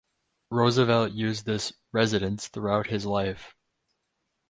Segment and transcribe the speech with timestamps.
[0.49, 3.53] Roosevelt used this residence throughout his life.